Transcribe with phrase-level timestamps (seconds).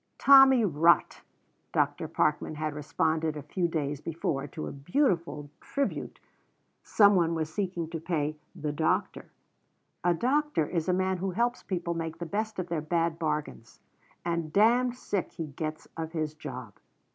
[0.17, 1.21] "Tommy rot!"
[1.73, 2.07] Dr.
[2.07, 6.19] Parkman had responded a few days before to a beautiful tribute
[6.81, 9.29] some one was seeking to pay "The Doctor"
[10.03, 13.79] "A doctor is a man who helps people make the best of their bad bargains
[14.25, 16.73] and damned sick he gets of his job.